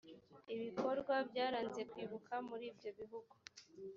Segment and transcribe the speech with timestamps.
[0.55, 3.33] ibikorwa byaranze kwibuka muri ibyo bihugu